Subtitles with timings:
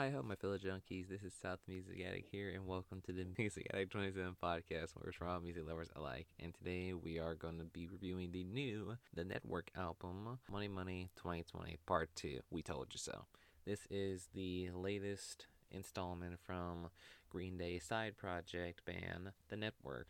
[0.00, 1.10] Hi, hello, my fellow junkies.
[1.10, 5.08] This is South Music Addict here, and welcome to the Music Addict 27 podcast, where
[5.08, 6.26] it's for all music lovers alike.
[6.42, 11.10] And today we are going to be reviewing the new The Network album, Money Money
[11.16, 12.40] 2020 Part 2.
[12.50, 13.26] We told you so.
[13.66, 16.88] This is the latest installment from
[17.28, 20.06] Green Day side project band The Network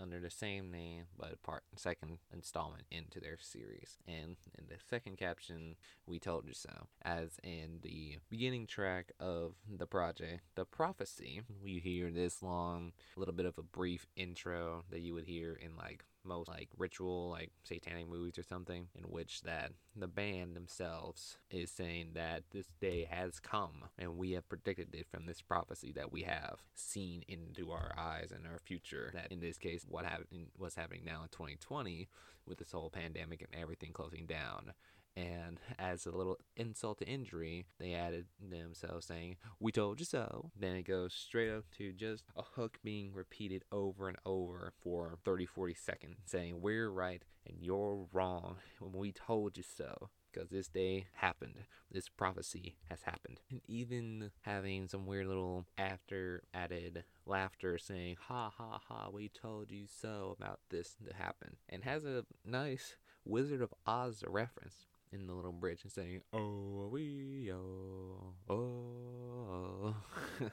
[0.00, 3.98] under the same name but part second installment into their series.
[4.06, 5.76] And in the second caption,
[6.06, 6.86] we told you so.
[7.02, 13.34] As in the beginning track of the project, The Prophecy, we hear this long little
[13.34, 17.50] bit of a brief intro that you would hear in like most like ritual like
[17.62, 23.06] satanic movies or something in which that the band themselves is saying that this day
[23.10, 27.70] has come and we have predicted it from this prophecy that we have seen into
[27.70, 29.10] our eyes and our future.
[29.14, 32.08] That in this case what happened what's happening now in 2020
[32.46, 34.72] with this whole pandemic and everything closing down
[35.16, 40.50] and as a little insult to injury, they added themselves saying, We told you so.
[40.58, 45.18] Then it goes straight up to just a hook being repeated over and over for
[45.24, 50.10] 30 40 seconds, saying, We're right and you're wrong when we told you so.
[50.32, 51.56] Because this day happened.
[51.90, 53.40] This prophecy has happened.
[53.50, 59.72] And even having some weird little after added laughter saying, Ha ha ha, we told
[59.72, 61.56] you so about this to happen.
[61.68, 66.88] And has a nice Wizard of Oz reference in the little bridge and saying, Oh,
[66.90, 69.94] we, oh, oh,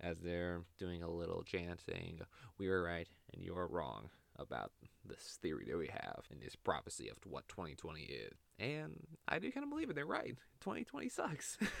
[0.00, 2.20] as they're doing a little chant saying,
[2.58, 4.72] We were right and you're wrong about
[5.06, 8.38] this theory that we have and this prophecy of what 2020 is.
[8.58, 9.96] And I do kind of believe it.
[9.96, 10.36] They're right.
[10.60, 11.58] 2020 sucks.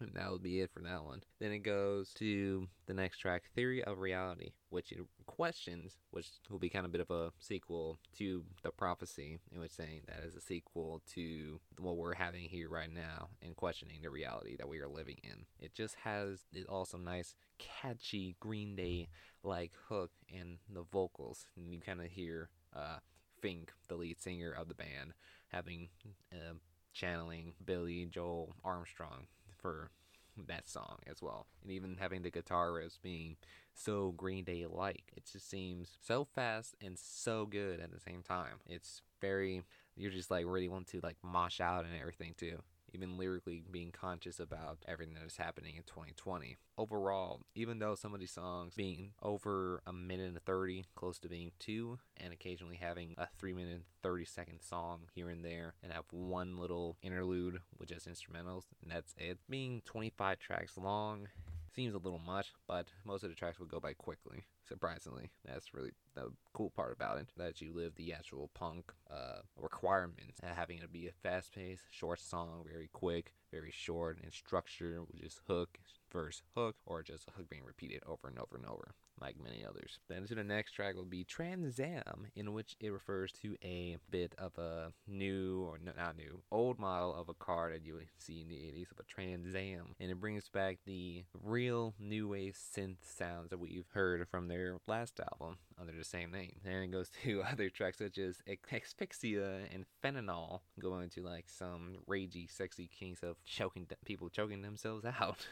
[0.00, 1.22] and that will be it for that one.
[1.40, 5.00] Then it goes to the next track, Theory of Reality, which it
[5.36, 9.60] questions, which will be kind of a bit of a sequel to The Prophecy, in
[9.60, 14.00] which saying that is a sequel to what we're having here right now and questioning
[14.02, 15.44] the reality that we are living in.
[15.60, 19.08] It just has this awesome, nice, catchy Green Day
[19.42, 21.46] like hook and the vocals.
[21.56, 22.98] And you kind of hear uh,
[23.42, 25.12] Fink, the lead singer of the band,
[25.48, 25.88] having
[26.32, 26.54] uh,
[26.94, 29.26] channeling Billie Joe Armstrong
[29.58, 29.90] for
[30.48, 31.46] that song as well.
[31.62, 33.36] And even having the guitar riffs being
[33.74, 35.12] so Green Day like.
[35.16, 38.60] It just seems so fast and so good at the same time.
[38.66, 39.62] It's very
[39.96, 42.58] you're just like really want to like mosh out and everything too
[42.96, 46.56] even lyrically being conscious about everything that is happening in 2020.
[46.78, 51.28] Overall, even though some of these songs being over a minute and 30, close to
[51.28, 55.92] being two, and occasionally having a three minute 30 second song here and there, and
[55.92, 59.38] have one little interlude with just instrumentals, and that's it.
[59.50, 61.28] Being 25 tracks long
[61.74, 64.44] seems a little much, but most of the tracks will go by quickly.
[64.66, 67.28] Surprisingly, that's really the cool part about it.
[67.36, 72.64] That you live the actual punk uh, requirements, having it be a fast-paced, short song,
[72.66, 75.78] very quick, very short and structured, just hook,
[76.12, 79.64] verse, hook, or just a hook being repeated over and over and over like many
[79.64, 79.98] others.
[80.08, 83.96] Then to the next track will be Trans Am, in which it refers to a
[84.10, 88.08] bit of a new, or not new, old model of a car that you would
[88.18, 89.94] see in the 80s of a Trans Am.
[90.00, 94.76] And it brings back the real new wave synth sounds that we've heard from their
[94.86, 96.56] last album oh, under the same name.
[96.64, 101.96] And it goes to other tracks such as Asphyxia and Fentanyl, going to like some
[102.08, 105.46] ragey, sexy kinks of choking people choking themselves out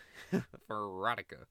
[0.66, 1.44] for erotica.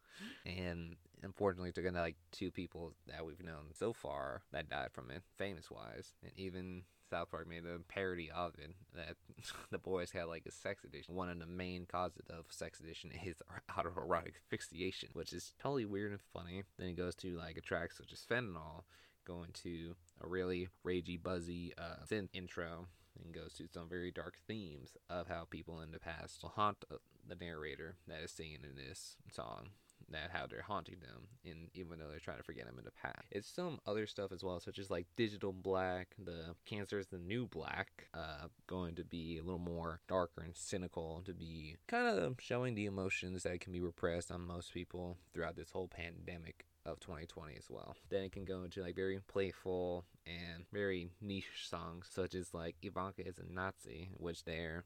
[0.45, 5.09] And unfortunately took in like two people that we've known so far that died from
[5.11, 9.15] it, famous wise, and even South Park made a parody of it that
[9.71, 11.13] the boys had like a sex addiction.
[11.13, 13.35] One of the main causes of sex addiction is
[13.69, 16.63] autoerotic asphyxiation, which is totally weird and funny.
[16.79, 18.81] Then it goes to like a track such as Fentanyl,
[19.27, 22.87] going to a really ragey, buzzy uh, synth intro
[23.23, 26.83] and goes to some very dark themes of how people in the past will haunt
[26.91, 26.95] uh,
[27.27, 29.69] the narrator that is singing in this song
[30.13, 32.91] that how they're haunting them and even though they're trying to forget them in the
[32.91, 33.27] past.
[33.31, 37.19] It's some other stuff as well, such as like digital black, the cancer is the
[37.19, 42.07] new black, uh, going to be a little more darker and cynical to be kind
[42.07, 46.65] of showing the emotions that can be repressed on most people throughout this whole pandemic
[46.85, 47.95] of 2020 as well.
[48.09, 52.75] Then it can go into like very playful and very niche songs, such as like
[52.81, 54.83] Ivanka is a Nazi, which they're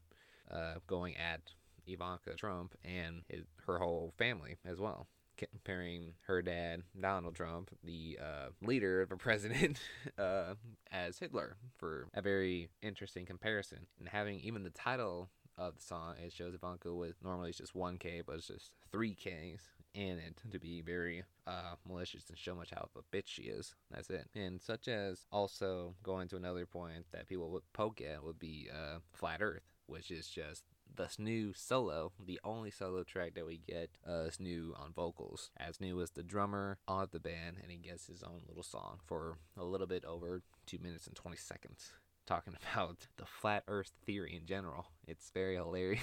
[0.50, 1.40] uh, going at
[1.86, 5.08] Ivanka Trump and his, her whole family as well.
[5.38, 9.80] Comparing her dad, Donald Trump, the uh, leader of a president,
[10.18, 10.54] uh,
[10.90, 13.86] as Hitler for a very interesting comparison.
[13.98, 17.74] And having even the title of the song, it shows Ivanka with normally it's just
[17.74, 19.60] 1K, but it's just 3Ks
[19.94, 23.42] in it to be very uh, malicious and show much how of a bitch she
[23.42, 23.74] is.
[23.90, 24.28] That's it.
[24.34, 28.68] And such as also going to another point that people would poke at would be
[28.72, 30.64] uh, flat Earth, which is just
[30.96, 35.50] the new solo, the only solo track that we get, uh, is Snoo on vocals.
[35.56, 39.00] As Snoo as the drummer of the band, and he gets his own little song
[39.06, 41.92] for a little bit over two minutes and 20 seconds
[42.28, 44.86] talking about the flat earth theory in general.
[45.06, 46.02] It's very hilarious.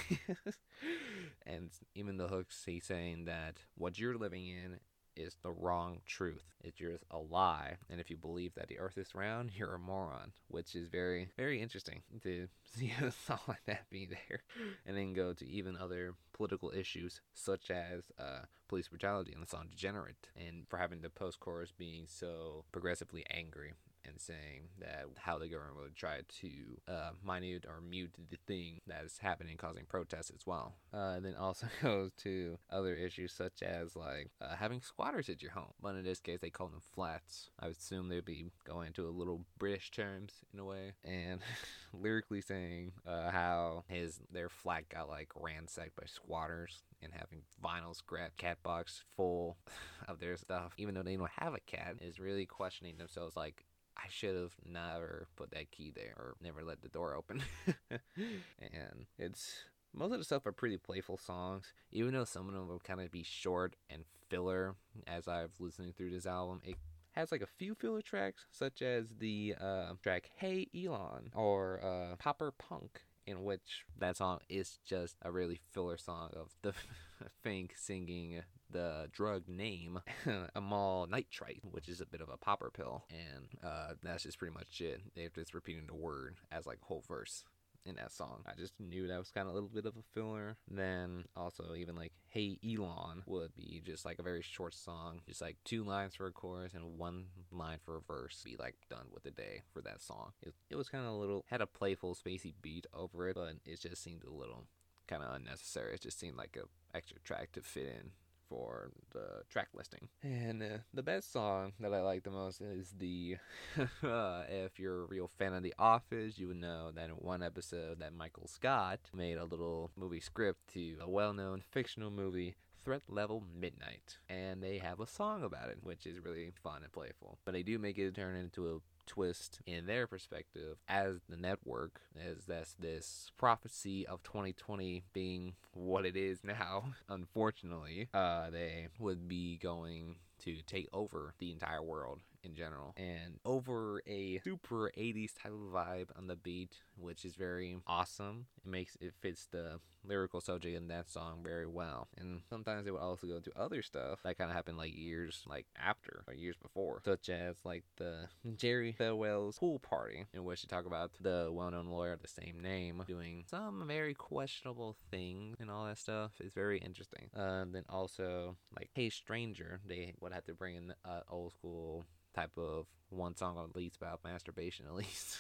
[1.46, 4.80] and even the hooks, he's saying that what you're living in
[5.16, 6.44] is the wrong truth.
[6.64, 7.78] It's just a lie.
[7.90, 11.30] And if you believe that the earth is round, you're a moron, which is very,
[11.38, 14.44] very interesting to see a song like that be there.
[14.86, 19.48] And then go to even other political issues, such as uh, police brutality in the
[19.48, 23.74] song Degenerate, and for having the post chorus being so progressively angry
[24.08, 26.50] and saying that how the government would try to
[26.88, 30.76] uh, minute or mute the thing that is happening, causing protests as well.
[30.94, 35.52] Uh, then also goes to other issues such as like uh, having squatters at your
[35.52, 37.50] home, but in this case they call them flats.
[37.60, 41.42] I would assume they'd be going to a little British terms in a way, and
[41.94, 47.96] lyrically saying uh, how his their flat got like ransacked by squatters and having vinyl
[47.96, 49.58] scrap cat box full
[50.08, 53.66] of their stuff, even though they don't have a cat, is really questioning themselves like
[53.98, 57.44] I should have never put that key there or never let the door open.
[57.90, 59.64] and it's
[59.94, 63.02] most of the stuff are pretty playful songs, even though some of them will kind
[63.02, 64.76] of be short and filler.
[65.08, 66.76] As I've listening through this album, it
[67.14, 72.16] has like a few filler tracks, such as the uh, track "Hey Elon" or uh,
[72.18, 76.74] "Popper Punk," in which that song is just a really filler song of the
[77.42, 78.42] Fink singing
[78.76, 80.00] the drug name
[80.56, 84.54] amyl nitrite, which is a bit of a popper pill, and uh, that's just pretty
[84.54, 85.02] much it.
[85.16, 87.46] They're just repeating the word as like whole verse
[87.86, 88.44] in that song.
[88.46, 90.58] I just knew that was kind of a little bit of a filler.
[90.70, 95.42] Then also even like Hey Elon would be just like a very short song, just
[95.42, 98.42] like two lines for a chorus and one line for a verse.
[98.44, 100.32] Be like done with the day for that song.
[100.42, 103.54] It, it was kind of a little had a playful spacey beat over it, but
[103.66, 104.66] it just seemed a little
[105.08, 105.94] kind of unnecessary.
[105.94, 108.12] It just seemed like a extra track to fit in
[108.50, 110.10] for the track listing.
[110.24, 113.38] And uh, the best song that I like the most is the.
[114.04, 117.44] uh, if you're a real fan of The Office, you would know that in one
[117.44, 122.56] episode that Michael Scott made a little movie script to a well-known fictional movie
[122.86, 124.20] Threat Level Midnight.
[124.30, 127.40] And they have a song about it, which is really fun and playful.
[127.44, 132.02] But they do make it turn into a twist in their perspective as the network
[132.16, 139.28] as that's this prophecy of 2020 being what it is now unfortunately uh, they would
[139.28, 142.94] be going to take over the entire world in general.
[142.96, 148.46] And over a super 80s type of vibe on the beat which is very awesome.
[148.64, 152.08] It makes it fits the lyrical subject in that song very well.
[152.18, 155.44] And sometimes they would also go to other stuff that kind of happened like years
[155.48, 160.62] like after or years before such as like the jerry falwell's pool party in which
[160.62, 165.58] they talk about the well-known lawyer of the same name doing some very questionable things
[165.60, 166.32] and all that stuff.
[166.40, 167.30] Is very interesting.
[167.36, 172.06] Uh, then also like hey stranger they would have to bring in uh, old school
[172.36, 172.86] type of
[173.16, 175.38] one song at least about masturbation at least.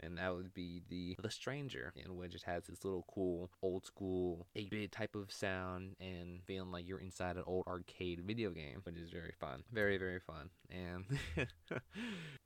[0.00, 3.84] And that would be the the stranger in which it has this little cool old
[3.84, 8.80] school 8-bit type of sound and feeling like you're inside an old arcade video game
[8.84, 9.62] which is very fun.
[9.72, 10.50] Very very fun.
[10.70, 11.04] And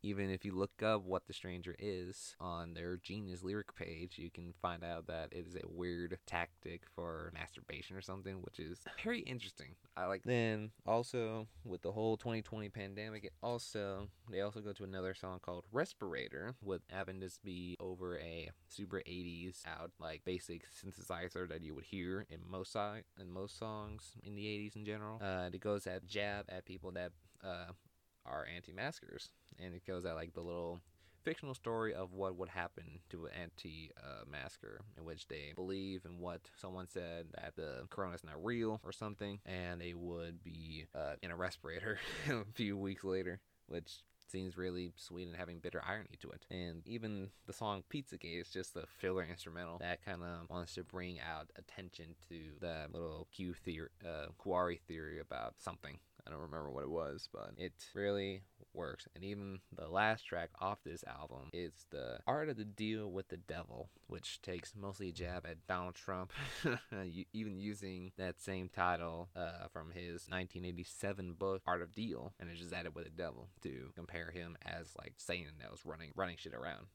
[0.03, 4.31] even if you look up what the stranger is on their genius lyric page you
[4.31, 8.81] can find out that it is a weird tactic for masturbation or something which is
[9.05, 9.75] very interesting.
[9.97, 14.00] I like then also with the whole 2020 pandemic it also
[14.31, 16.83] they also go to another song called Respirator, with
[17.45, 22.73] be over a super 80s out like basic synthesizer that you would hear in most
[22.73, 25.21] si- in most songs in the 80s in general.
[25.23, 27.13] Uh, it goes at jab at people that
[27.45, 27.73] uh,
[28.27, 30.81] are anti-maskers, and it goes at like the little
[31.23, 36.41] fictional story of what would happen to an anti-masker in which they believe in what
[36.57, 41.15] someone said that the corona is not real or something and they would be uh,
[41.23, 41.99] in a respirator
[42.31, 43.41] a few weeks later
[43.71, 46.47] which seems really sweet and having bitter irony to it.
[46.51, 50.85] And even the song Pizzagate is just a filler instrumental that kind of wants to
[50.85, 55.99] bring out attention to the little Q theory, uh, Quarry theory about something.
[56.27, 58.43] I don't remember what it was, but it really
[58.75, 59.09] works.
[59.15, 63.29] And even the last track off this album is the Art of the Deal with
[63.29, 66.33] the Devil, which takes mostly a jab at Donald Trump,
[67.33, 72.57] even using that same title uh, from his 1987 book Art of Deal, and it
[72.57, 76.37] just added with the devil to compare him as like Satan that was running running
[76.39, 76.87] shit around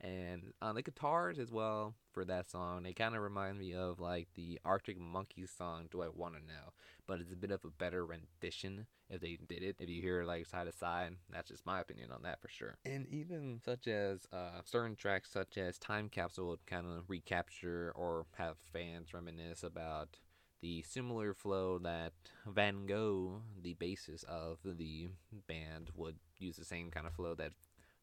[0.00, 4.00] and on the guitars as well for that song, it kind of reminds me of
[4.00, 6.72] like the Arctic Monkeys song "Do I Want to Know,"
[7.06, 9.76] but it's a bit of a better rendition if they did it.
[9.78, 12.76] If you hear like side to side, that's just my opinion on that for sure.
[12.84, 17.92] And even such as uh, certain tracks, such as Time Capsule, would kind of recapture
[17.94, 20.18] or have fans reminisce about
[20.62, 22.12] the similar flow that
[22.46, 25.08] Van Gough, the basis of the
[25.48, 27.52] band, would use the same kind of flow that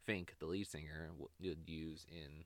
[0.09, 2.45] Fink, the lead singer, would use in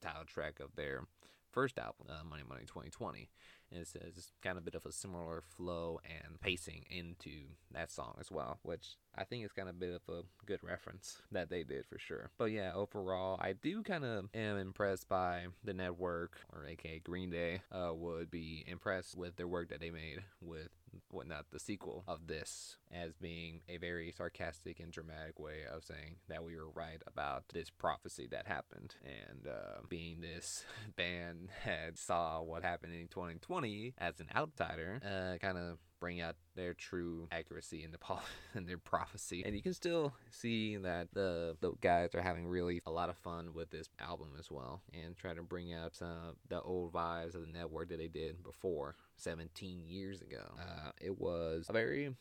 [0.00, 1.02] the title track of their
[1.50, 3.28] first album, uh, Money Money 2020.
[3.72, 7.30] And it says kind of a bit of a similar flow and pacing into
[7.72, 10.60] that song as well, which I think is kind of a bit of a good
[10.62, 12.30] reference that they did for sure.
[12.38, 17.30] But yeah, overall, I do kind of am impressed by the network, or aka Green
[17.30, 20.68] Day, uh, would be impressed with their work that they made with
[21.10, 26.16] whatnot the sequel of this as being a very sarcastic and dramatic way of saying
[26.28, 30.64] that we were right about this prophecy that happened and uh, being this
[30.96, 33.61] band had saw what happened in 2020
[33.98, 38.18] as an outsider uh, kind of bring out their true accuracy in the po-
[38.56, 39.44] in their prophecy.
[39.46, 43.16] And you can still see that the the guys are having really a lot of
[43.18, 47.34] fun with this album as well, and try to bring out some the old vibes
[47.34, 50.42] of the network that they did before 17 years ago.
[50.58, 52.14] Uh, it was a very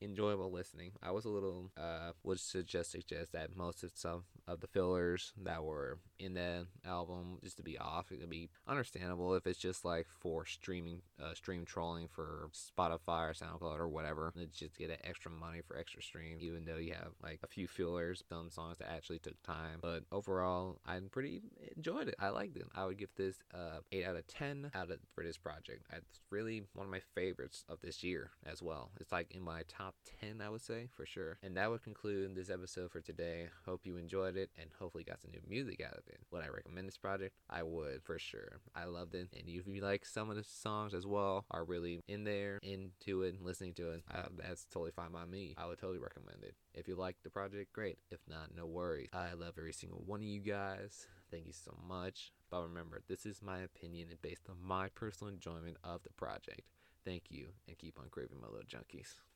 [0.00, 0.92] enjoyable listening.
[1.02, 5.32] I was a little uh would suggest suggest that most of some of the fillers
[5.42, 8.12] that were in the album just to be off.
[8.12, 13.34] It'd be understandable if it's just like for streaming uh stream trolling for Spotify or
[13.34, 14.32] SoundCloud or whatever.
[14.36, 17.66] It's just get extra money for extra stream, even though you have like a few
[17.66, 19.78] fillers, some songs that actually took time.
[19.80, 21.42] But overall I'm pretty
[21.76, 22.16] enjoyed it.
[22.18, 22.66] I liked it.
[22.74, 25.86] I would give this uh eight out of ten out of for this project.
[25.92, 28.90] It's really one of my favorites of this year as well.
[29.00, 31.38] It's like in my top top 10, I would say, for sure.
[31.42, 33.48] And that would conclude this episode for today.
[33.64, 36.18] Hope you enjoyed it and hopefully got some new music out of it.
[36.30, 37.36] Would I recommend this project?
[37.48, 38.60] I would, for sure.
[38.74, 39.28] I loved it.
[39.32, 43.22] And if you like some of the songs as well, are really in there, into
[43.22, 45.54] it, listening to it, uh, that's totally fine by me.
[45.56, 46.54] I would totally recommend it.
[46.74, 47.98] If you like the project, great.
[48.10, 49.10] If not, no worries.
[49.12, 51.06] I love every single one of you guys.
[51.30, 52.32] Thank you so much.
[52.50, 56.62] But remember, this is my opinion and based on my personal enjoyment of the project.
[57.04, 59.20] Thank you, and keep on craving my little junkies.